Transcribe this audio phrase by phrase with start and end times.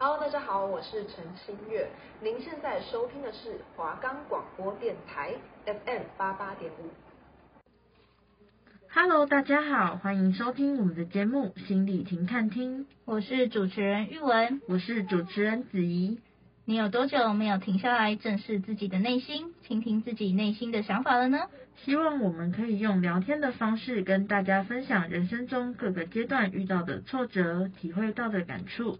[0.00, 1.90] Hello，大家好，我是陈新月。
[2.22, 5.34] 您现在收听的是华冈广播电台
[5.66, 6.88] FM 八八点五。
[8.88, 16.20] Hello，大家好，欢迎收听我们的节目《心理停看听》，我是主持人玉文，我是主持人子怡。
[16.64, 21.40] 你有多久没有停下来正视自己的内心，倾听自己内心的想法了呢？
[21.84, 28.98] 希望我们可以用聊天的方式跟大家分享人生中各个阶段遇到的挫折，体会到的感触，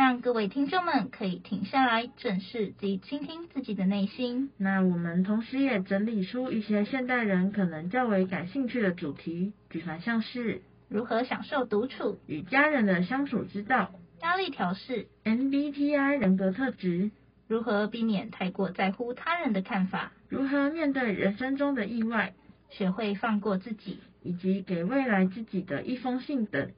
[0.00, 4.50] 让各位听众们可以停下来正视及倾听自己的内心。
[4.56, 13.92] 那我们同时也整理出一些现代人可能较为感兴趣的主题，举凡像是如何享受独处、与家人的相处之道。
[14.22, 17.10] 压力调试，MBTI 人格特质，
[17.46, 22.32] 如何避免太过在乎他人的看法，如何面对人生中的意外，
[22.70, 26.70] 学会放过自己，以及给未来自己的一封信等。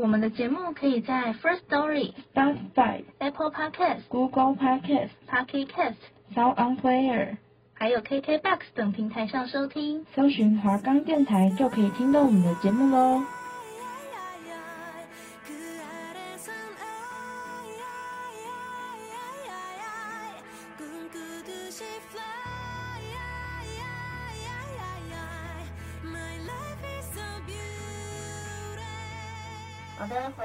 [0.00, 5.96] 我们的节目可以在 First Story、Spotify、Apple Podcast、Google Podcast、Pocket Cast、
[6.36, 7.36] Sound On Player，
[7.74, 10.06] 还有 KKBox 等平台上收听。
[10.14, 13.24] 搜寻华冈电台就可以听到我们的节目喽。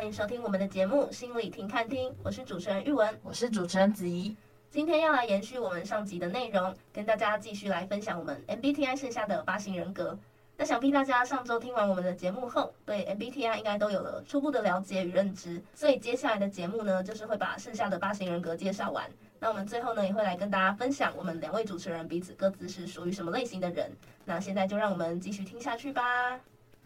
[0.03, 4.35] 欢迎收听我们的节目《心理听看听》，我是主持人玉文，我是主持人子怡。
[4.69, 10.19] 今天要来延续我们上集的内容，跟大家继续来分享我们 MBTI 剩下的八型人格。
[10.57, 19.09] 那想必大家上周听完我们的节目后，对 MBTI 应该都有了初步的了解与认知，所以接下来的节目呢，就是会把剩下的八型人格介绍完。
[19.39, 23.89] 那我们最后呢，也会来跟大家分享我们两位主持人彼此各自是属于什么类型的人。
[24.25, 26.37] 那现在就让我们继续听下去吧。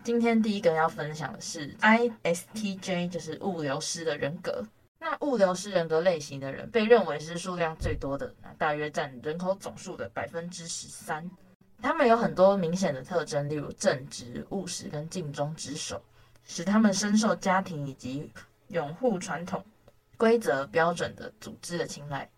[0.08, 4.66] 今天第一个要分享的是 ISTJ，就是物流师的人格。
[5.00, 11.30] 那物流师人格类型的人被认为是数量最多的，那大约占人口总数的百分之十三。
[11.82, 16.02] 他们有很多明显的特征，例如正直、务实跟尽忠职守，
[16.46, 18.32] 使他们深受家庭以及
[18.70, 19.62] 拥护传统
[20.16, 22.30] 规则标准的组织的青睐，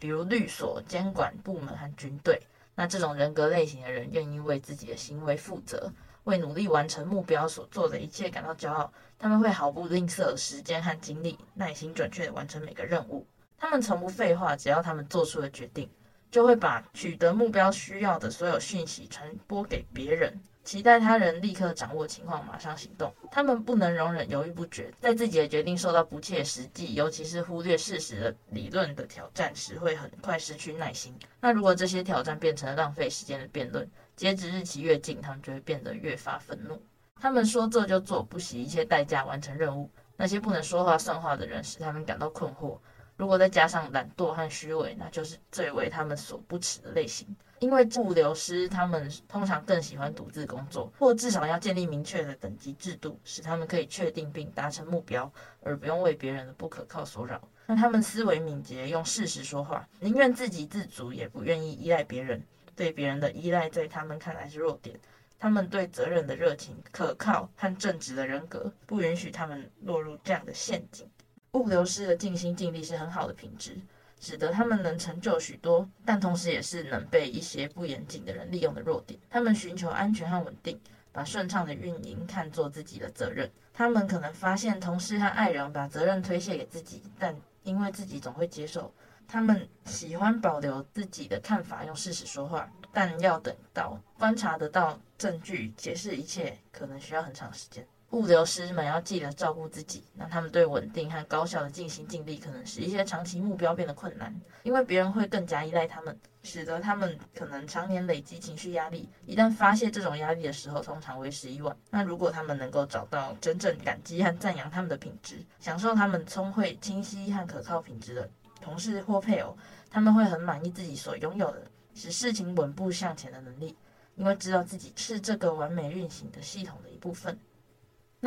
[0.00, 2.42] 比如律所、监管部门和军队。
[2.74, 5.92] 那这种人格类型的人愿意为自己的行为负责。
[6.26, 13.24] 为努力完成目标所做的一切感到骄傲，他们会毫不吝啬时间和精力，耐心准确地完成每个任务。
[13.56, 15.88] 他们从不废话，只要他们做出了决定，
[16.28, 23.14] 就会把取得目标需要的所有讯息传播给别人，期待他人立刻掌握情况，马上行动。
[23.30, 31.16] 他们不能容忍犹豫不决，在自己的决定受到不切实际，尤其是忽略事实的理论的挑战时，会很快失去耐心。
[31.40, 36.82] 那如果这些挑战变成了浪费时间的辩论，截止日期越近，他们就会变得越发愤怒。
[37.20, 39.88] 他们说做就做，不惜一切代价完成任务。
[40.16, 42.76] 那些不能说话算话的人使他们感到困惑。
[43.16, 47.24] 如果再加上懒惰和虚伪，那就是最为他们所不齿的类型。
[47.58, 57.40] 因为物流师他们通常更喜欢独自工作，或至少要建立明确的等级制度，使他们可以确定并达成目标，而不用为别人的不可靠所扰。
[57.66, 62.42] 那他们思维敏捷，用事实说话，宁愿自给自足，也不愿意依赖别人。
[62.74, 64.94] 对别人的依赖在他们看来是弱点，
[65.38, 71.08] 他们对责任的热情、可靠和正直的人格不允许他们落入这样的陷阱。
[71.52, 73.78] 物流师的尽心尽力是很好的品质，
[74.20, 79.18] 使得他们能成就许多，但同时也是能被一些不严谨的人利用的弱点。
[79.30, 80.80] 他们寻求安全和稳定，
[81.12, 83.50] 把顺畅的运营看作自己的责任。
[83.72, 88.92] 他们可能发现同事和爱人把责任推卸给自己，但因为自己总会接受。
[89.28, 97.84] 他们喜欢保留自己的看法，用事实说话，但要等到观察得到证据，解释一切，可能需要很长时间。
[98.10, 109.08] 物流师们要记得照顾自己，那他们对稳定和高效的尽心尽力，可能使一些长期目标变得困难，因为别人会更加依赖他们，使得他们可能常年累积情绪压力。
[109.26, 111.76] 一旦发泄这种压力的时候，通常为时已晚。
[111.90, 118.30] 那如果他们能够找到真正感激和赞扬他们的品质，享受他们聪慧、清晰和可靠品质的。
[118.62, 119.56] 同事或配偶，
[119.90, 121.62] 他们会很满意自己所拥有的，
[121.94, 123.76] 使事情稳步向前的能力，
[124.14, 127.38] 因为知道自己是这个完美运行的系统的一部分。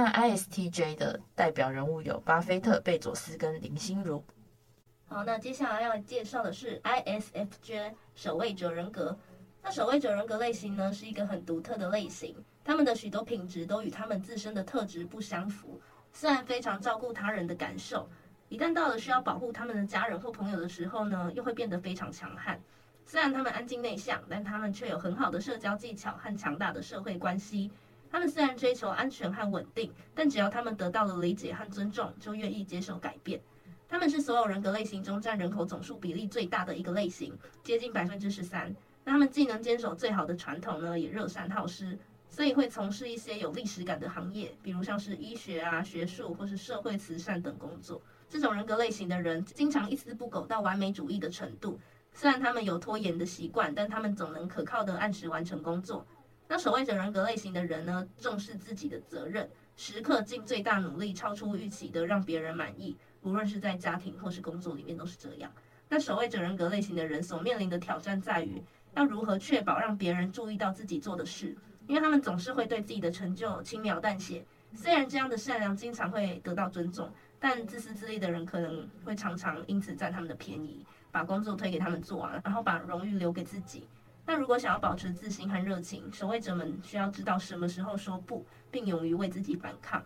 [0.02, 4.24] 那 ISTJ 的代表人物有巴菲特、贝佐斯跟林心如。
[5.10, 9.20] 好，那接下来要介绍的是 ISFJ 守卫者人格。
[9.62, 15.82] 那守卫者人格类型呢，是一个很独特的类型，他们的许多品质都与他们自身的特质不相符，
[16.14, 18.08] 虽然非常照顾他人的感受。
[18.48, 22.58] 一旦到了需要保护他们的家人或朋友的时候呢，又会变得非常强悍。
[23.06, 27.70] 虽然他们安静内向，但他们却有很好的社交技巧和强大的社会关系。
[28.12, 33.40] 他们虽然追求安全和稳定，但只要他们得到了理解和尊重，就愿意接受改变。
[33.88, 38.76] 他们是所有人格类型中占人口总数比例最大的一个类型，接近百分之十三。
[39.04, 41.98] 那他们既能坚守最好的传统呢，也热善好施，
[42.30, 48.02] 所以会从事一些有历史感的行业，比如像是医学啊、学术或是社会慈善等工作。
[48.28, 51.80] 这种人格类型的人，经常一丝不苟到完美主义的程度。
[52.14, 56.06] 虽然他们有拖延的习惯，但他们总能可靠的按时完成工作。
[56.52, 65.52] 那守卫者人格类型的人呢，重视自己的责任，时刻尽最大努力，超出预期的让别人满意，无论是在家庭或是工作里面都是这样。
[65.88, 68.60] 那守卫者人格类型的人所面临的挑战在于，
[68.96, 71.56] 要如何确保让别人注意到自己做的事，
[71.86, 74.44] 因为他们总是会对自己的成就轻描淡写。
[74.74, 83.88] 虽然这样的善良经常会得到尊重，但自私自利的人可能会常常因此占他们的便宜，把工作推给他们做啊，然后把荣誉留给自己。
[84.30, 90.06] 那如果想要保持自信和热情，守卫者们需要知道什么时候说不，并勇于为自己反抗。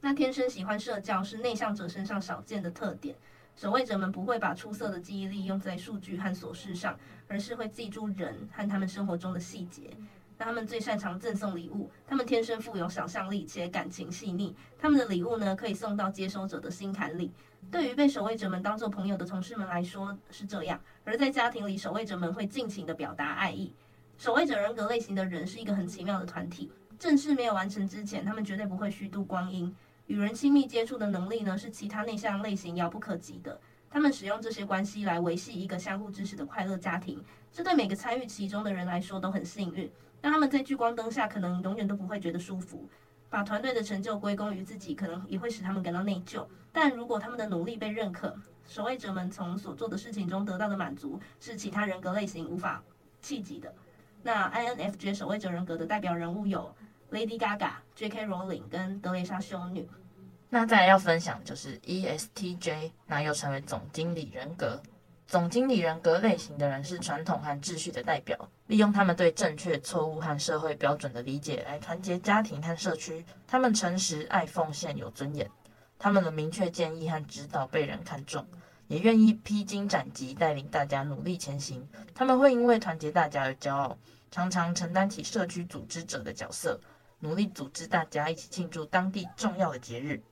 [0.00, 3.16] 那天生喜欢社交是内向者身上少见的特点。
[3.56, 9.90] 守卫者们不会把出色的记忆力用在数据和琐事上，而是会记住人和他们生活中的细节。
[10.36, 14.54] 那他们最擅长赠送礼物，他们天生富有想象力且感情细腻。
[14.78, 17.30] 他们的礼物呢，可以送到接收者的心坎里。
[17.70, 23.72] 对于被守卫者们当做朋友的同事们来说是这样，而在家庭里，守卫者们会尽情地表达爱意。
[24.18, 26.70] 守卫者人格类型的人是一个很奇妙的团体。
[26.98, 29.74] 正事没有完成之前，他们绝对不会虚度光阴。
[30.06, 33.58] 与人亲密接触的能力呢，是其他内向类型遥不可及的。
[33.90, 37.22] 他们使用这些关系来维系一个相互支持的快乐家庭，
[37.52, 39.90] 这对每个参与其中的人来说都很幸运。
[40.24, 42.88] 但他们在聚光灯下可能永远都不会觉得舒服。
[43.28, 46.46] 把团队的成就归功于自己，可能也会使他们感到内疚。
[46.72, 48.34] 但如果他们的努力被认可，
[48.66, 52.82] 守卫者们从所做的事情中得到的满足，是其他人格类型无法
[53.20, 53.70] 企及的。
[54.22, 56.74] 那 INFJ 守卫者人格的代表人物有
[57.10, 58.26] Lady Gaga、J.K.
[58.26, 59.86] Rowling 跟德蕾莎修女。
[60.48, 64.80] 那再来要分享就是 ESTJ，那又称为总经理人格。
[65.26, 73.24] 总经理人格类型的人是传统和秩序的代表，利用他们对正确、错误和社会标准的理解来团结家庭和社区。
[73.46, 75.50] 他们诚实、爱奉献、有尊严。
[75.98, 78.46] 他们的明确建议和指导被人看重，
[78.86, 81.88] 也愿意披荆斩棘，带领大家努力前行。
[82.14, 83.98] 他们会因为团结大家而骄傲，
[84.30, 86.78] 常常承担起社区组织者的角色，
[87.20, 90.22] 努力组织大家一起庆祝当地重要的节日，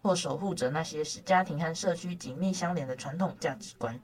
[0.00, 4.00] 或守护着那些使家庭和社区紧密相连的传统价值观。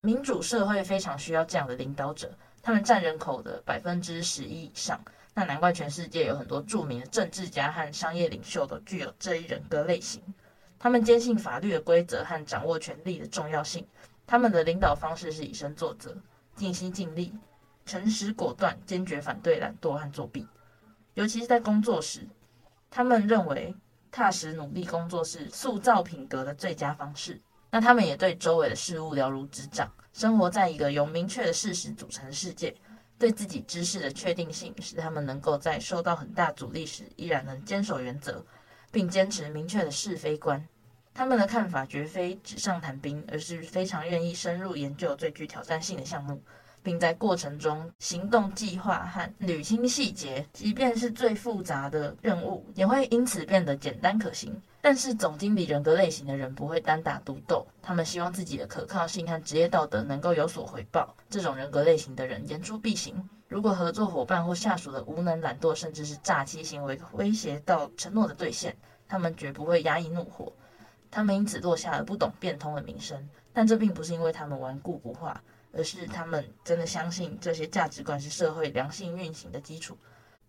[0.00, 2.32] 民主社会非常需要这样的领导者，
[2.62, 5.00] 他们占人口的百分之十一以上。
[5.34, 10.22] 那难怪全世界有很多著名的政治家和商业领袖都具有这一人格类型。
[10.78, 13.86] 他们坚信法律的规则和掌握权力的重要性。
[14.26, 16.16] 他们的领导方式是以身作则、
[16.54, 17.34] 尽心尽力、
[17.84, 20.46] 诚实果断、坚决反对懒惰和作弊。
[21.14, 22.26] 尤其是在工作时，
[22.90, 23.74] 他们认为
[24.10, 27.40] 踏实努力工作是塑造品格的最佳方式。
[27.76, 32.74] 那他们也对周围的事物了如指掌，生活在一个由明确的事实组成的世界。
[33.18, 38.42] 对自己知识的确定性，使他们能够在受到很大阻力时，依然能坚守原则，
[38.90, 40.66] 并坚持明确的是非观。
[41.12, 46.42] 他们的看法绝非纸上谈兵，而是非常愿意深入研究最具挑战性的项目。
[46.86, 54.62] 并在过程中行动计划和捋清细节，即便是最复杂的任务，也会因此变得简单可行。
[54.80, 61.12] 但是总经理人格类型的人不会单打独斗，他们希望自己的可靠性和职业道德能够有所回报。
[61.28, 63.28] 这种人格类型的人言出必行。
[63.48, 68.76] 如果合作伙伴或下属的无能、懒惰，甚至是诈欺行为威胁到承诺的兑现，
[69.08, 70.52] 他们绝不会压抑怒火。
[71.10, 73.28] 他们因此落下了不懂变通的名声。
[73.52, 75.42] 但这并不是因为他们顽固不化。
[75.76, 79.96] 而是他们真的相信这些价值观是社会良性运行的基础。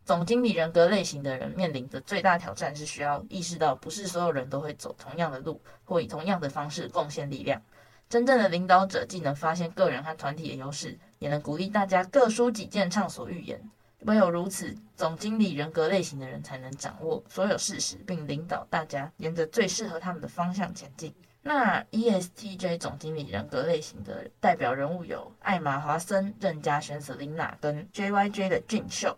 [0.06, 7.62] 总经理人格类型的人面临的最大挑战是需要意识到，不是所有人都会走同样的路，或以同样的方式贡献力量。
[8.08, 13.62] 真正的领导者既能发现个人和团体的优势，也能鼓励大家各抒己见、畅所欲言。
[14.02, 21.14] 唯有如此，总经理人格类型的人才能掌握所有事实，并领导大家沿着最适合他们的方向前进。
[21.48, 29.18] 那 ESTJ 总经理人格类型的代表人物有艾玛华森、任嘉轩、瑟琳娜跟 JYJ 的俊秀。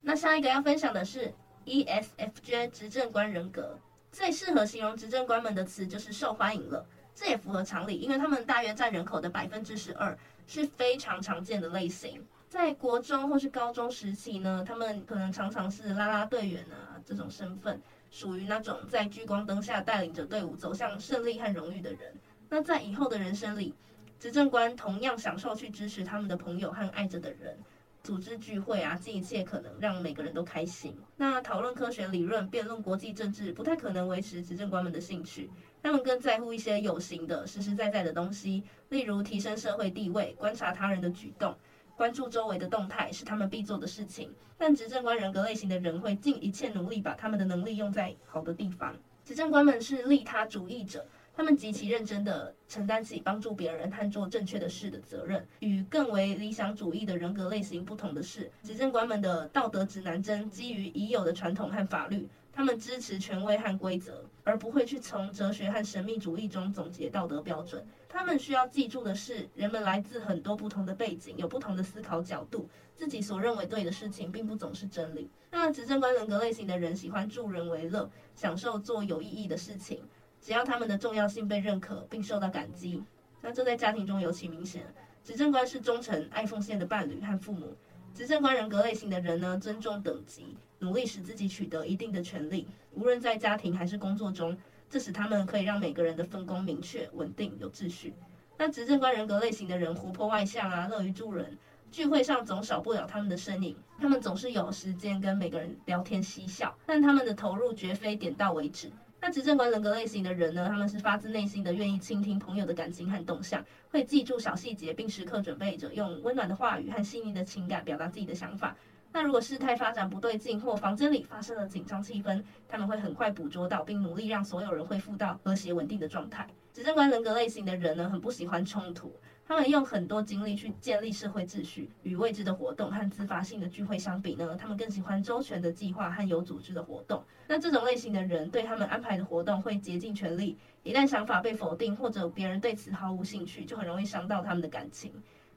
[0.00, 1.30] 那下一个要分享的是
[1.66, 3.78] ESFJ 执政官人格，
[4.10, 6.86] 最适合形容执政官们的词就是受欢迎了。
[7.14, 12.26] 这也符合常理，因为他们大约占人口的百分之十二，是非常常见的类型。
[12.48, 17.78] 在国中或是高中时期呢，他们可能常常是啦啦队员啊这种身份。
[18.10, 22.14] 属于那种在聚光灯下带领着队伍走向胜利和荣誉的人。
[22.48, 23.74] 那在以后的人生里，
[24.18, 27.58] 执政官同样享受去支持他们的朋友和爱着的人。
[28.02, 30.96] 组织聚会啊，尽一切可能让每个人都开心。
[31.16, 35.50] 那讨论科学理论、辩论国际政治，不太可能维持执政官们的兴趣。
[35.82, 41.54] 他们更在乎一些有形的、实实在在的东西，例如提升社会地位、观察他人的举动、
[41.98, 44.32] 关注周围的动态，是他们必做的事情。
[44.56, 48.94] 但执政官人格类型的人会尽一切努力把他们的能力用在好的地方。
[49.24, 51.04] 执政官们是利他主义者。
[51.34, 55.44] 他们极其认真地承担起帮助别人和做正确的事的责任。
[55.60, 62.28] 与更为理想主义的人格类型不同的是，执政官们的道德指南针基于已有的传统和法律。
[62.52, 67.86] 他们支持权威和规则，而不会去从哲学和神秘主义中总结道德标准。
[68.08, 75.30] 他们需要记住的是，人们来自很多不同的背景，有不同的思考角度，自己所认为对的事情并不总是真理。
[75.50, 80.02] 那执政官人格类型的人喜欢助人为乐，享受做有意义的事情。
[80.40, 83.02] 只要他们的重要性被认可并受到感激，
[83.42, 84.82] 那这在家庭中尤其明显。
[85.22, 87.76] 执政官是忠诚、爱奉献的伴侣和父母。
[88.14, 94.56] 执政官人格类型的人呢，尊重等级，努力使自己取得一定的权利，无论在家庭还是工作中，
[94.90, 98.14] 这使他们可以让每个人的分工明确、稳定、有秩序。
[98.56, 101.56] 那执政官人格类型的人活泼外向啊，乐于助人，
[101.90, 103.76] 聚会上总少不了他们的身影。
[104.00, 108.90] 他们总是有时间跟每个人聊天嬉笑，但他们的投入绝非点到为止。
[109.20, 118.76] 那执政官人格类型的人呢，他们是发自内心的愿意倾听朋友的感情和动向，会记住小细节，并时刻准备着用温暖的话语和细腻的情感表达自己的想法。
[119.12, 126.46] 那如果事态发展不对劲，或房间里发生了紧张气氛，他们会很快捕捉到，并努力让所有人恢复到和谐稳定的状态。
[126.72, 129.12] 执政官人格类型的人呢，很不喜欢冲突。
[129.46, 137.24] 他们用很多精力去建立社会秩序，与未知的活动和自发性的聚会相比呢，他们更喜欢周全的计划和有组织的活动。
[137.46, 145.10] 那这种类型的人对他们安排的活动会竭尽全力，一旦想法被否定或者别人对此毫无兴趣，就很容易伤到他们的感情。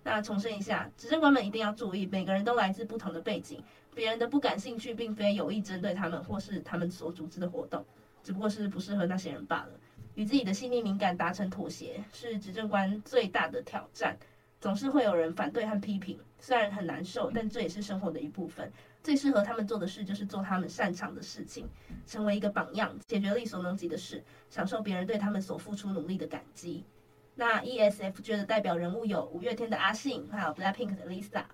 [0.03, 7.85] 那重申一下，执政官们一定要注意，每个人都来自不同的背景，别人的不感兴趣并非有意针对他们或是他们所组织的活动，
[8.23, 9.69] 只不过是不适合那些人罢了。
[10.15, 14.17] 与自己的细腻敏感达成妥协，是执政官最大的挑战。
[14.59, 18.71] 总是会有人反对和批评，虽然很难受，但这也是生活的一部分。
[19.01, 21.67] 最适合他们做的事，就是做他们擅长的事情，
[22.05, 26.83] 成为一个榜样，解决力所能及的事，享受别人对他们所付出努力的感激。
[27.33, 31.45] 那 ESFJ 的代表人物有五月天的阿信，还有 BLACKPINK 的 Lisa。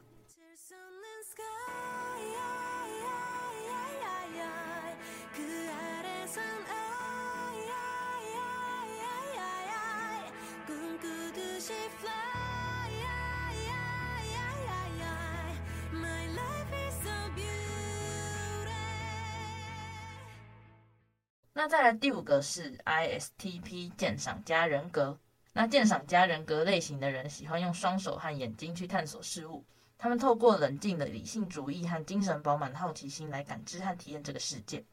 [21.53, 25.19] 那再来第五个是 ISTP 鉴赏家人格。
[25.59, 29.65] 那鉴赏家人格类型的人喜欢用双手和眼睛去探索事物，
[29.97, 34.85] 他们透过冷静的理性主义和精神饱满的好奇心来感知和体验这个世界。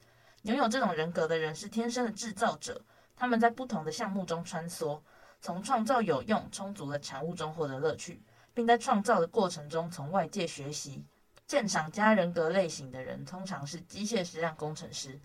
[0.44, 2.80] 拥有这种人格的人是天生的制造者，
[3.14, 4.98] 他们在不同的项目中穿梭，
[5.38, 8.22] 从创造有用充足的产物中获得乐趣，
[8.54, 11.04] 并在创造的过程中从外界学习。
[11.46, 15.20] 鉴赏家人格类型的人通常是机械师和工程师。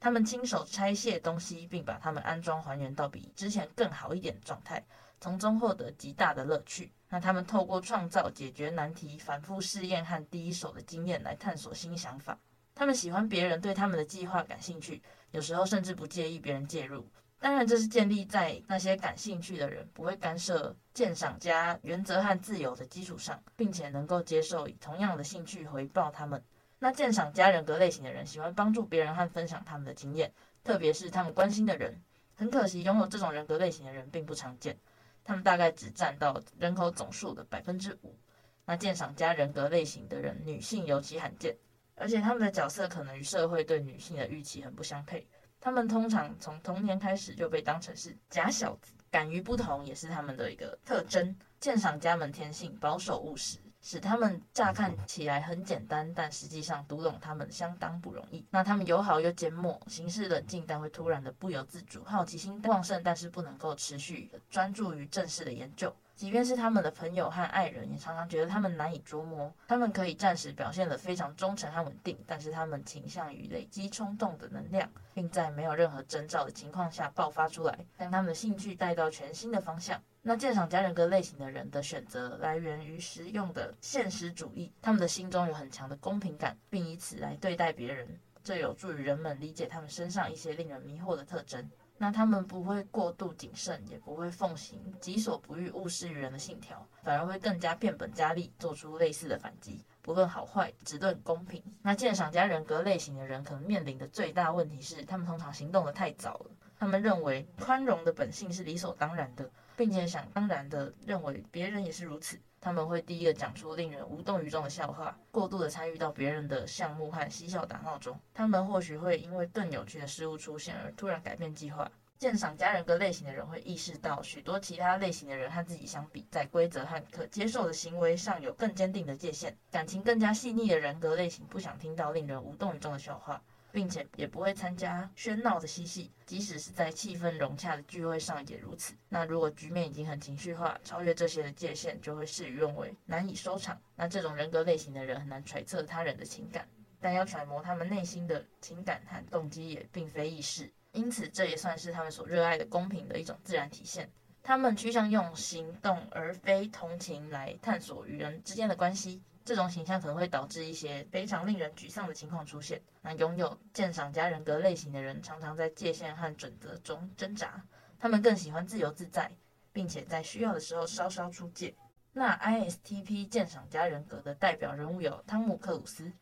[0.00, 4.84] 他们亲手拆卸东西，并把它们安装还原到比之前更好一点的状态，
[5.20, 6.92] 从中获得极大的乐趣。
[7.08, 12.38] 那他们透过创造、解决难题、反复试验和第一手的经验来探索新想法。
[12.74, 15.02] 他们喜欢别人对他们的计划感兴趣，
[15.32, 17.04] 有时候甚至不介意别人介入。
[17.40, 26.42] 当然，这是建立在那些感兴趣的人不会干涉鉴赏家原则和自由的基础上，并且能够接受以同样的兴趣回报他们。
[26.80, 30.32] 那鉴赏家人格类型的人喜欢帮助别人和分享他们的经验，
[30.62, 32.00] 特别是他们关心的人。
[32.34, 34.78] 很可惜，拥有这种人格类型的人并不常见，
[35.24, 38.16] 他们大概只占到人口总数的百分之五。
[38.64, 41.56] 那鉴赏家人格类型的人，女性尤其罕见，
[41.96, 45.26] 而且他们的角色可能与社会对女性的预期很不相配。
[45.60, 51.34] 他们通常从童年开始就被当成是假小子，敢于不同也是他们的一个特征。
[51.58, 53.58] 鉴赏家们天性保守务实。
[53.80, 58.44] 使他们乍看起来很简单，但实际上读懂他们相当不容易。
[58.50, 65.94] 那他们友好又缄默，行事冷静，但会突然的不由自主，好奇心旺盛，但是不能够持续专注于正式的研究。
[66.18, 69.54] 即便是他们的朋友和爱人，也常常觉得他们难以捉摸。
[69.68, 80.02] 他们可以暂时表现得非常忠诚和稳定，但是他们倾向于累积冲动的能量，并在没有任何征兆的情况下爆发出来，将他们的兴趣带到全新的方向。
[80.20, 91.70] 那鉴赏家人格类型的人的选择来源于实用的现实主义，他们的心中有很强的公平感，并以此来对待别人，这有助于人们理解他们身上一些令人迷惑的特征。
[92.00, 99.84] 那他们不会过度谨慎，也不会奉行“己所不欲，勿施于人”的信条，反而会更加变本加厉，做出类似的反击。
[100.00, 101.62] 不论好坏，只论公平。
[101.82, 106.50] 那鉴赏家人格类型的人可能面临的最大问题是，他们通常行动得太早了。
[106.78, 112.38] 他们认为宽容的本性是理所当然的，并且想当然的认为别人也是如此。
[112.60, 118.18] 他们会第一个讲出令人无动于衷的笑话，过度的参与到别人的项目和嬉笑打闹中。
[118.34, 121.90] 他们或许会因为更有趣的事物出现而突然改变计划。
[122.18, 129.56] 鉴赏家人格类型的人会意识到，许多其他类型的人和自己相比，在规则和可接受的行为上有更坚定的界限。
[129.70, 133.40] 感情更加细腻的人格类型不想听到令人无动于衷的笑话。
[133.78, 138.92] 并且也不会参加喧闹的嬉戏，即使是在气氛融洽的聚会上也如此。
[139.08, 143.80] 那如果局面已经很情绪化，超越这些的界限，就会事与愿违，难以收场。
[143.94, 146.66] 那这种人格类型的人很难揣测他人的情感，
[146.98, 150.68] 但要揣摩他们内心的情感和动机也并非易事。
[150.90, 154.10] 因此，这也算是他们所热爱的公平的一种自然体现。
[154.42, 159.22] 他们趋向用行动而非同情来探索与人之间的关系。
[159.48, 162.82] 这种形象可能会导致一些非常令人沮丧的情况出现。
[163.00, 167.64] 那拥有鉴赏家人格类型的人，常常在界限和准则中挣扎。
[167.98, 169.32] 他们更喜欢自由自在，
[169.72, 171.74] 并且在需要的时候稍稍出界。
[172.12, 176.12] 那 ISTP 鉴赏家人格的代表人物有汤姆克鲁斯、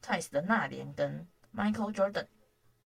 [0.00, 2.28] Twice 的娜莲跟 Michael Jordan。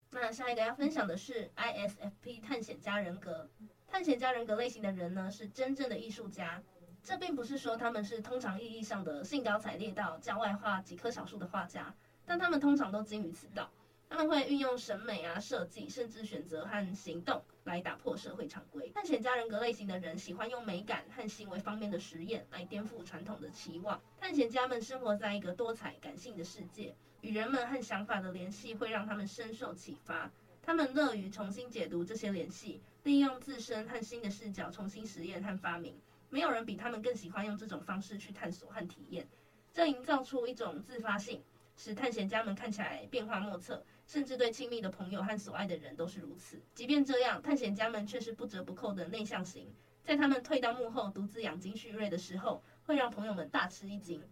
[0.09, 3.51] 那下一个要分享的是 ISFP 探险家人格。
[3.87, 6.63] 探险家人格类型的人呢，是真正的艺术家。
[7.03, 13.71] 这并不是说他们是通常意义上的兴高采烈到郊外画几棵小树的画家，但他们通常都精于此道。
[14.09, 18.91] 他们会运用审美啊、设计，甚至选择和行动来打破社会常规。
[18.91, 24.01] 探险家人格类型的人喜欢用美感和行为方面的实验来颠覆传统的期望。
[24.21, 30.29] 探险家们生活在一个多彩感性的世界，与人们和想法的联系会让他们深受启发。
[30.61, 35.95] 他们乐于重新解读这些联系，利用自身和新的视角重新实验和发明。
[36.31, 39.29] 没有人比他们更喜欢用这种方式去探索和体验，
[39.73, 41.43] 这营造出一种自发性，
[41.77, 46.61] 使探险家们看起来变化莫测，甚至对亲密的朋友和所爱的人都是如此。
[46.73, 54.23] 即便这样，探险家们却是不折不扣的内向型，在他们退到幕后独自养精蓄锐的时候，会让朋友们大吃一惊。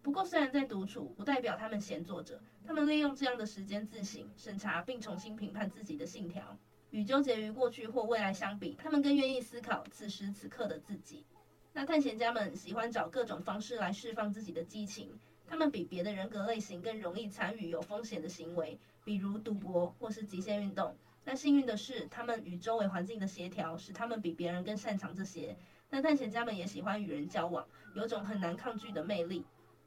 [0.00, 6.56] 不过，虽然在独处，不代表他们闲坐着，他们利用这样的时间自省、审查并重新评判自己的信条。
[6.90, 11.26] 与纠结于过去或未来相比，他们更愿意思考此时此刻的自己。
[11.72, 20.96] 那探险家们喜欢找各种方式来释放自己的激情，他们比别的人格类型更容易参与有风险的行为，比如赌博或是极限运动。
[21.24, 25.56] 那幸运的是，他们与周围环境的协调使他们比别人更擅长这些。
[25.90, 29.44] 那探险家们也喜欢与人交往，有种很难抗拒的魅力。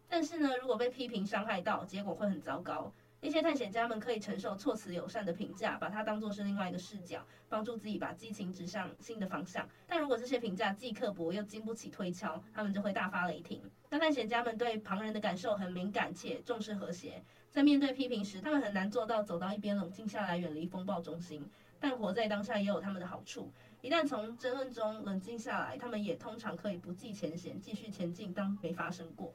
[0.07, 2.93] 但是呢，如果被批评伤害到，结果会很糟糕。
[3.21, 9.69] 一些探险家们可以承受措辞友善的评价，把它当作是另外一个视角，帮助自己把激情指向新的方向。
[9.86, 13.62] 但如果这些评价既刻薄又经不起推敲，他们就会大发雷霆。
[13.89, 21.47] 当探险家们对旁人的感受很敏感且重视和谐，在面对批评时，他们很难做到走到一边冷静下来，远离风暴中心。
[21.79, 29.31] 但活在当下也有他们的好处，一旦从争论中冷静下来，他们也通常可以不计前嫌，继续前进，当没发生过。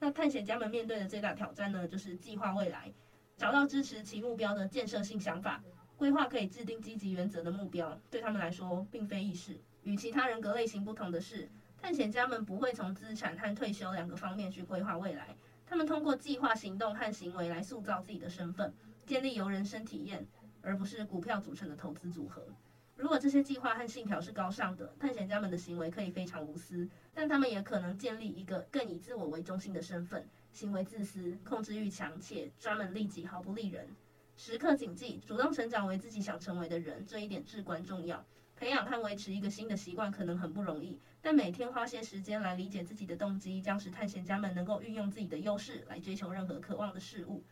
[0.00, 2.92] 那探险家们面对的最大挑战呢，就是计划未来。
[3.38, 5.62] 找到支持其目标的建设性想法，
[5.96, 9.56] 规划可以制定积极原则的目标，对他们来说并非易事。
[9.84, 11.48] 与其他人格类型不同的是，
[11.80, 18.74] 探险家们不会从资产和退休两个方面去规划未来，他们通过计划行动和行为来塑造自己的身份，
[19.06, 20.26] 建立由人生体验
[20.60, 22.42] 而不是股票组成的投资组合。
[22.96, 30.28] 如果这些计划和信条是高尚的，探险家们的行为可以非常无私，但他们也可能建立一个更以自我为中心的身份。
[30.52, 33.88] 行为自私、控制欲强且专门利己，毫不利人。
[34.36, 38.24] 时刻谨记，主动成长为自己想成为的人，这一点至关重要。
[38.56, 47.44] 培养和维持一个新的习惯可能很不容易，但每天花些时间来理解自己的动机，将使探险家们能够运用自己的优势来追求任何渴望的事物。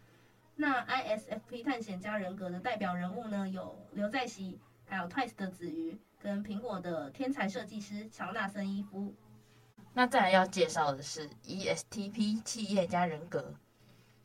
[0.56, 3.48] 那 ISFP 探险家人格的代表人物呢？
[3.48, 9.14] 有刘在锡，还有 Twice 的子瑜，跟苹果的天才设计师乔纳森伊夫。
[9.98, 13.54] 那再来要介绍的是 ESTP 企业家人格。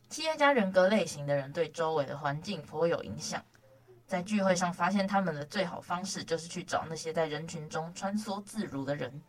[0.09, 3.41] 企业家人格类型的人对周围的环境颇有影响，
[4.05, 9.21] 在聚会上发现他们的最好方式就是去找那些在人群中穿梭自如的人。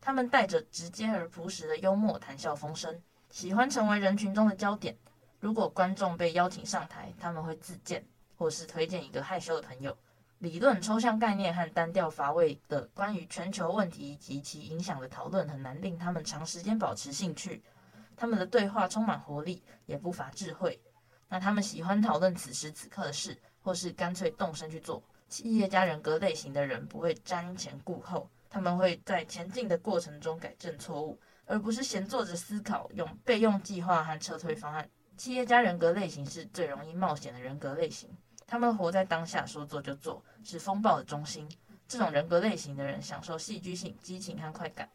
[0.00, 4.96] 他们带着直接而朴实的幽默，谈笑风生，喜欢成为人群中的焦点。
[5.40, 8.06] 如果观众被邀请上台，他们会自荐
[8.36, 9.98] 或是推荐一个害羞的朋友。
[10.40, 17.62] 理论、抽象概念和单调乏味的关于全球问题及其影响的讨论很难令他们长时间保持兴趣。
[18.16, 20.80] 他们的对话充满活力，也不乏智慧。
[21.28, 34.88] 那他们喜欢讨论此时此刻的事，或是干脆动身去做，企业家人格类型的人不会瞻前顾后，他们会在前进的过程中改正错误，而不是闲坐着思考，用备用计划和撤退方案。
[35.16, 38.08] 企业家人格类型是最容易冒险的人格类型，
[38.48, 41.46] 他们活在当下，说做就做，是风暴的中心。
[41.86, 44.88] 这种人格类型的人享受戏剧性、激情和快感，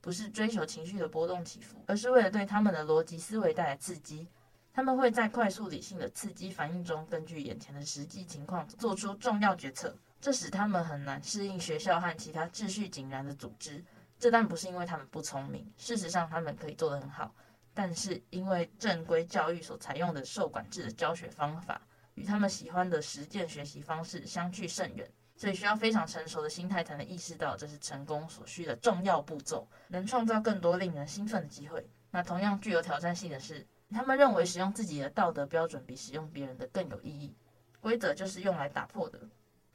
[0.00, 4.28] 不是追求情绪的波动起伏，而是为了对他们的逻辑思维带来刺激。
[4.72, 13.84] 他们会在快速理性的刺激反应中，根据眼前的实际情况做出重要决策，这使他们很难适应学校和其他秩序井然的组织。
[14.20, 17.34] 这当然不是因为他们不聪明，事实上他们可以做得很好，
[17.74, 21.82] 但是因为正规教育所采用的受管制的教学方法
[22.20, 31.88] 与他们喜欢的实践学习方式相去甚远，所以需要非常成熟的心态才能意识到这是成功所需的重要步骤，能创造更多令人兴奋的机会。
[32.10, 33.66] 那同样具有挑战性的是。
[33.92, 37.34] 他们认为使用自己的道德标准比使用别人的更有意义。
[37.80, 39.18] 规则就是用来打破的。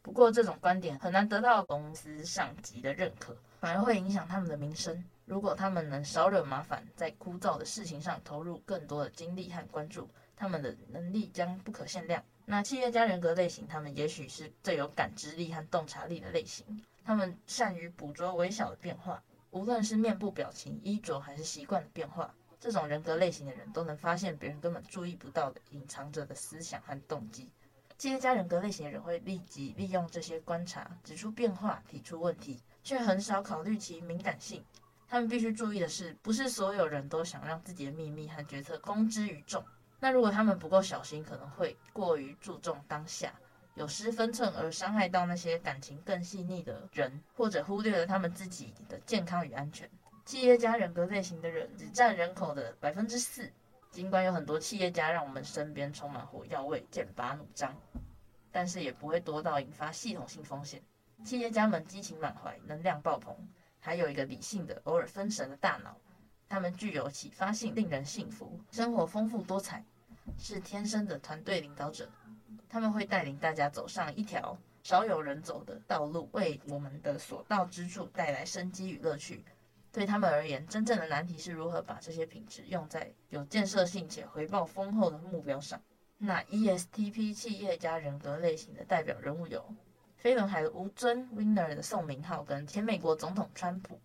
[0.02, 5.04] 不过，这种观点很难得到公司上级的认可，反而会影响他们的名声。
[5.26, 12.24] 如果他们能少惹麻烦，在枯燥的事情上投入更多的精力和关注，他们的能力将不可限量。
[12.46, 16.66] 那企业家人格类型，他们也许是最有感知力和洞察力的类型。
[17.04, 19.22] 他们善于捕捉微小的变化，
[19.52, 22.34] 无论是面部表情、衣着还是习惯的变化。
[22.60, 27.52] 这种人格类型的人都能发现别人根本注意不到的隐藏着的思想和动机。
[27.98, 34.64] 企业家人格类型的人会立即利用这些观察，指出变化，提出问题，却很少考虑其敏感性。
[35.08, 39.64] 他们必须注意的是，不是所有人都想让自己的秘密和决策公之于众。
[40.00, 43.34] 那如果他们不够小心，可能会过于注重当下，
[43.76, 49.90] 有失分寸而伤害到那些感情更细腻的人，或者忽略了他们自己的健康与安全。
[50.26, 53.52] 企业家人格类型的人只占人口的百分之四，
[53.92, 57.76] 尽管有很多企业家让我们身边充满火药味、剑拔弩张，
[58.52, 60.82] 但是也不会多到引发系统性风险。
[61.24, 63.36] 企业家们激情满怀，能量爆棚，
[63.80, 65.96] 还有一个理性的、偶尔分神的大脑。
[66.48, 69.84] 他们具有启发性，令人信服，生活丰富多彩，
[70.38, 72.10] 是天生的团队领导者。
[72.70, 79.44] 他们会带领大家走上一条少有人走的道路，为我们的所到之处带来生机与乐趣。
[79.92, 85.82] 对他们而言，真正的难题是如何把这些品质用在有建设性且回报丰厚的目标上。
[86.18, 89.64] 那 ESTP 企业家人格类型的代表人物有
[90.18, 94.00] 飞轮海的吴尊、Winner 的宋明浩跟前美国总统川普。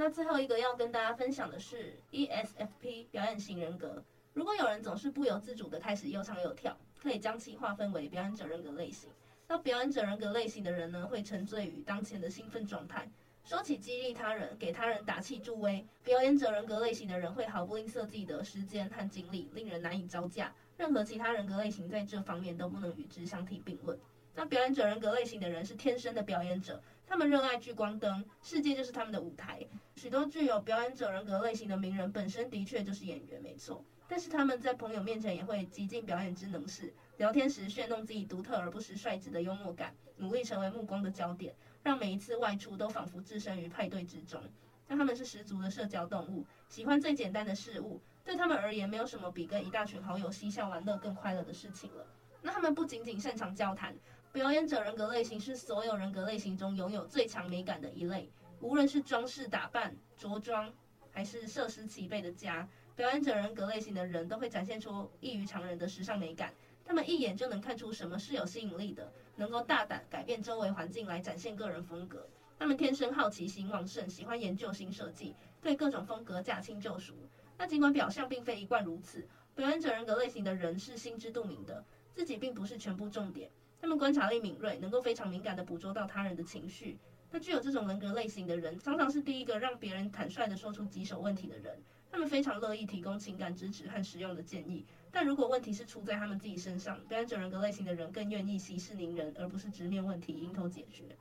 [0.00, 4.00] 那最后一个要跟大家分享的是 ESFP 表演型人格。
[4.32, 9.10] 如果有人总是不由自主的开始又唱又跳，可以将其划分为表演者人格类型。
[9.48, 13.10] 那表演者人格类型的人呢，会沉醉于当前的兴奋状态。
[13.42, 20.54] 说起激励他人，给他人打气助威，表演者人格类型的人会毫不吝啬自己的时间和精力，令人难以招架。
[20.76, 23.98] 任何其他人格类型在这方面都不能与之相提并论。
[24.36, 29.66] 那表演者人格类型的人是天生的表演者，他们热爱聚光灯，世界就是他们的舞台。
[29.96, 33.82] 许多具有表演者人格类型的名人本身的确就是演员，没错。
[34.06, 41.54] 但是他们在朋友面前也会极尽表演之能事，聊天时炫弄自己独特而不失率直的幽默感，努力成为目光的焦点。
[41.82, 44.42] 让每一次外出都仿佛置身于派对之中。
[44.86, 48.02] 那他们是十足的社交动物，喜欢最简单的事物。
[48.22, 52.06] 对他们而言，没有什么比跟一大群好友嬉笑玩乐更快乐的事情了。
[52.42, 53.96] 那他们不仅仅擅长交谈，
[54.32, 58.30] 表演者人格类型是所有人格类型中拥有最强美感的一类。
[58.60, 60.72] 无论是装饰打扮、着装，
[61.10, 66.52] 还是设施齐备的家，表演者人格类型的人都会展现出异于常人的时尚美感。
[66.84, 69.12] 他们一眼就能看出什么是有吸引力的。
[69.36, 72.26] 能够大胆改变周围环境来展现个人风格。
[72.58, 77.14] 他们天生好奇心旺盛，喜欢研究新设计，对各种风格驾轻就熟。
[77.56, 83.48] 那尽管表象并非一贯如此，表演者人格类型的人是心知肚明的，自己并不是全部重点。
[83.80, 86.98] 他们观察力敏锐，能够非常敏感地捕捉到他人的情绪。
[87.30, 91.78] 那具有这种人格类型的人，常常是第一个让别人坦率地说出棘手问题的人。
[92.10, 94.86] 他们非常乐意提供情感支持和实用的建议。
[95.10, 101.14] 但如果问题是出在他们自己身上，表演者人格类型的人更愿意息事宁人，而不是直面问题迎头解决。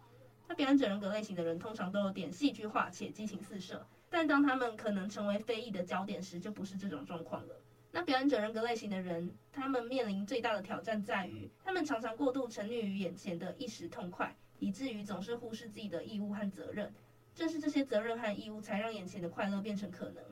[0.48, 7.56] 那表演者人格类型的人通常都有点戏剧化且激情四射，但当他们可能成为非议的焦点时，就不是这种状况了。
[7.98, 16.94] 那表演者人格类型的人，他们面临最大的挑战在于，他们常常过度沉溺于眼前的一时痛快，以至于总是忽视自己的义务和责任。
[17.34, 20.24] 正是这些责任和义务，才让眼前的快乐变成可能。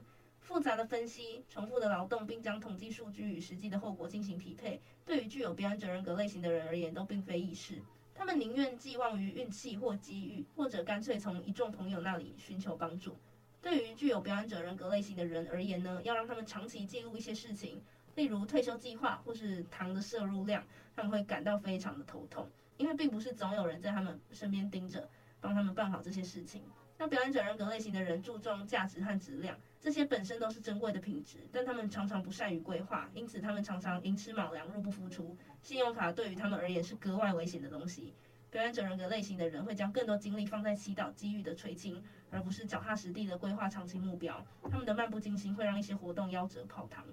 [0.41, 7.81] 复杂的分析、重复的劳动，并将统计数据与实际的后果进行匹配，对于具有表演者人格类型的人而言，都并非易事。
[8.13, 13.17] 他们宁愿寄望于运气或机遇，或者干脆从一众朋友那里寻求帮助。
[13.65, 17.81] 对于具有表演者人格类型的人而言呢，要让他们长期记录一些事情，
[18.13, 20.63] 例如退休计划或是糖的摄入量，
[20.95, 22.47] 他们会感到非常的头痛。
[22.77, 25.09] 因为并不是总有人在他们身边盯着，
[25.41, 26.61] 帮他们办好这些事情。
[26.99, 35.35] 那表演者人格类型的人注重价值和质量，这些本身都是珍贵的品质，但他们常常不善于规划，因此他们常常寅吃卯粮，入不敷出。
[35.63, 38.13] 信用卡对于他们而言是格外危险的东西。
[38.51, 42.01] 表演者人格类型的人会将更多精力放在祈祷机遇的垂青，
[42.31, 44.45] 而不是脚踏实地的规划长期目标。
[44.69, 47.05] 他们的漫不经心会让一些活动夭折泡汤。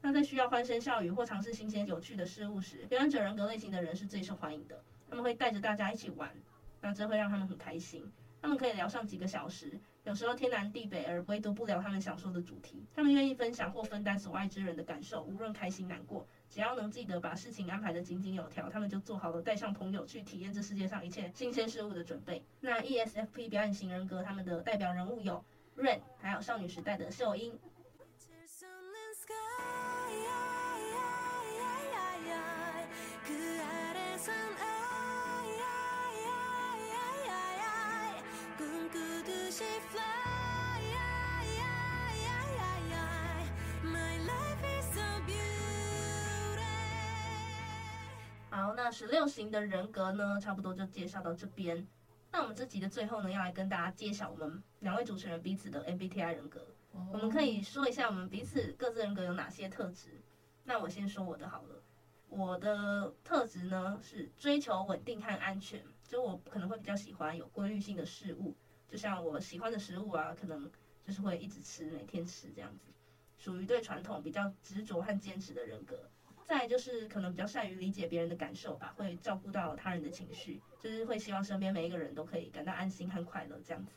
[0.00, 4.82] 那在需要欢声笑语或尝试新鲜有趣的事物时，表演者人格类型的人是最受欢迎的。
[5.08, 6.30] 他们会带着大家一起玩，
[6.80, 8.10] 那这会让他们很开心。
[8.40, 12.86] 他们可以聊上几个小时，有时候天南地北，而唯独不聊他们想说的主题。
[12.94, 22.42] 他们愿意分享或分担所爱之人的感受，无论开心难过，只要能记得把事情安排得井井有条，他们就做好了带上朋友去体验这世界上一切新鲜事物的准备。
[22.60, 25.44] 那 ESFP 表演型人格，他们的代表人物有
[25.76, 27.58] Rain，还有少女时代的秀英。
[48.58, 51.86] 好，那十六型的人格呢，差不多就介绍到这边。
[52.32, 56.66] 那我们这集的最后呢，要来跟大家揭晓我们两位主持人彼此的 MBTI 人格。
[57.12, 60.20] 我们可以说一下我们彼此各自人格有哪些特质。
[60.64, 61.80] 那我先说我的好了。
[62.28, 68.56] 我的特质呢是追求稳定和安全，就我可能会比较喜欢有规律性的事物，
[68.88, 70.68] 就像我喜欢的食物啊，可能
[71.04, 72.90] 就是会一直吃，每天吃这样子，
[73.36, 76.10] 属于对传统比较执着和坚持的人格。
[76.48, 83.92] 再就是可能比较善于理解别人的感受吧，会照顾到他人的情绪，就是会希望身边每一个人都可以感到安心和快乐这样子。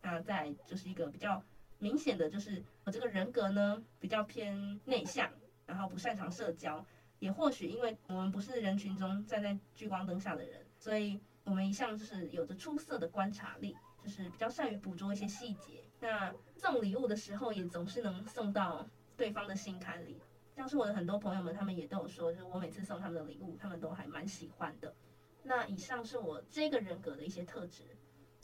[0.00, 1.44] 那再就是一个比较
[1.78, 5.30] 明显的，就是我这个人格呢比较偏内向，
[5.66, 6.82] 然后不擅长社交，
[7.18, 15.84] 也或许因为我们不是人群中站在聚光灯下的人，所以我们一向就是有着出色的观察力，就是比较善于捕捉一些细节。
[16.00, 20.18] 那送礼物的时候也总是能送到对方的心坎里。
[20.56, 24.94] 像是我的很多朋友们，他们也都有说，就是我每次送他们的礼物，他们都还蛮喜欢的。
[25.42, 27.82] 那以上是我这个人格的一些特质。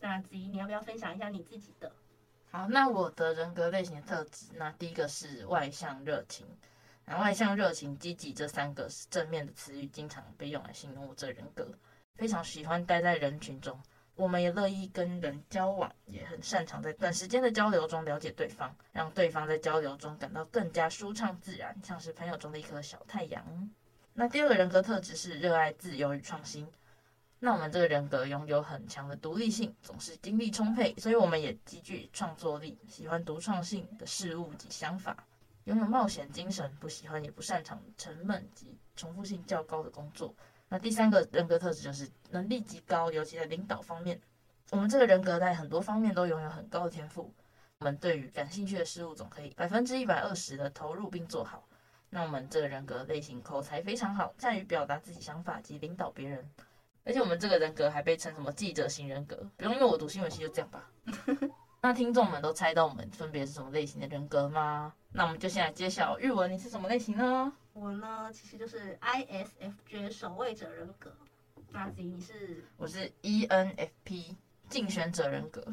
[0.01, 1.93] 那子怡，你要不要分享一下你自己的？
[2.51, 6.47] 好，那我的人格类型的特质，那第一个是外向热情，
[7.05, 11.69] 然后外向热情、积极这三个是正面的词语，经常被用来形容我这人格。
[12.17, 13.81] 非常喜欢待在人群中。
[14.21, 23.71] 我们也乐意跟人交往，也很擅长在短时间的交流中了解对方，让对方在交流中感到更加舒畅自然，像是朋友中的一颗小太阳。
[24.13, 26.71] 那第二个人格特质是热爱自由与创新。
[27.39, 35.17] 那我们这个人格拥有很强的独立性，总是精力充沛，所以我们也极具创作力，喜欢独创性的事物及想法，
[35.65, 40.35] 拥有冒险精神，不喜欢也不擅长沉闷及重复性较高的工作。
[40.73, 44.21] 那第三个人格特质就是能力极高，尤其在领导方面。
[44.71, 47.35] 我们这个人格在很多方面都拥有很高的天赋。
[47.81, 51.67] 我们对于感兴趣的事物总可以百分之一百二十的投入并做好。
[52.09, 56.49] 那我们这个人格类型口才非常好，善于表达自己想法及领导别人。
[57.05, 59.37] 而且我们这个人格还被称什么记者型人格？
[59.57, 60.89] 不用因为我读新闻系就这样吧。
[61.83, 64.93] 那听众们都猜到我们分别是什么类型的人格吗？
[65.13, 67.53] 那我们就先来揭晓，玉文你是什么类型呢？
[67.81, 71.11] 我呢，其实就是 ISFJ 守卫者人格。
[71.71, 72.63] 那子怡你是？
[72.77, 74.37] 我是 ENFP
[74.69, 75.65] 竞选者人格。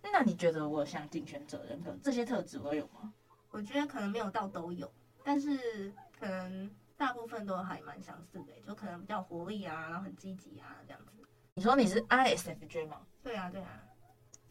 [0.00, 3.12] 那你觉得我像竞选者人格这些特质我有吗？
[3.50, 4.88] 我觉得可能没有到都有，
[5.24, 11.12] 但是可能大部分都还蛮相似的，就可能比较活力啊，然后很积极啊这样子。
[11.54, 13.04] 你说你是 ISFJ 吗？
[13.20, 13.82] 对啊，对啊。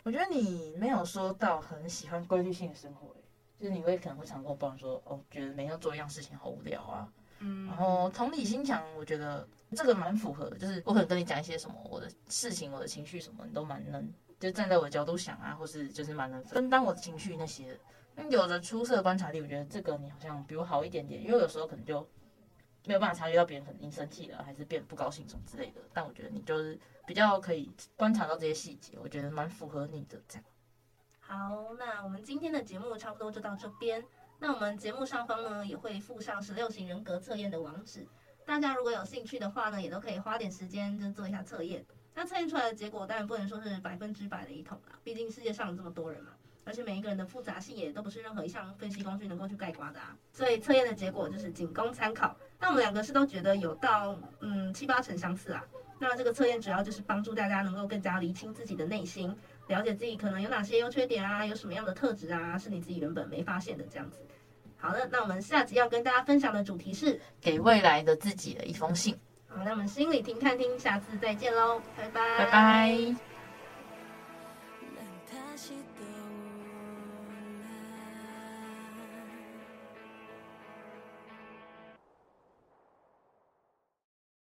[0.04, 3.15] 我觉得你没有说到很喜欢规律性的生活。
[3.60, 7.12] 就是你会可能会常跟我抱怨说，哦，觉得每天做一样事情好无聊啊。
[7.39, 7.65] 嗯。
[7.65, 10.58] 然后同理心强，我觉得这个蛮符合的。
[10.58, 14.08] 就是我可能跟你讲一些什么，我的事情、我的情绪什么，你都蛮能，
[14.39, 17.78] 就站在我的角度想啊，或是就是蛮能分担我的情绪那些。
[18.15, 21.22] 那有着出色的观察力，我觉得这个你好像比我好一点点。
[21.22, 22.08] 因为有时候可能就
[22.86, 25.82] 没有办法察觉到别人可能生气了，还是变得不高兴什么之类的。
[25.93, 30.43] 但我觉得你就是比较可以观察到这些细节，我觉得蛮符合你的这样。
[31.29, 34.01] 好，那我们今天的节目差不多就到这边。
[34.39, 38.07] 那我们节目上方呢，也会附上十六型人格测验的网址，
[38.45, 41.85] 大家如果有兴趣的话呢，也都可以花点时间就做一下测验。
[42.15, 46.31] 那测验出来的结果当然不能说是百分之百的一统啦，毕竟世界上有这么多人嘛，
[46.63, 50.15] 而且每一个人的复杂性也都不是任何一项分析工具能够去概括的啊。
[50.31, 52.33] 所以测验的结果就是仅供参考。
[52.57, 55.61] 那我们两个是都觉得有到嗯七八成相似啊。
[55.99, 59.35] 那这个测验主要就是帮助大家能够更加厘清自己的内心。
[59.67, 64.19] 了解自己可能有哪些优缺点啊，有什么样的特质啊，是你自己原本没发现的这样子。
[64.77, 69.17] 好的，那我们下集要跟大家分享的主题是给未来的自己的一封信。
[69.47, 73.26] 好好，那我们心理听看听，下次再见喽，拜拜，拜拜。